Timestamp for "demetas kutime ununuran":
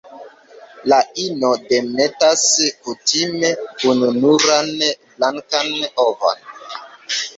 1.71-4.73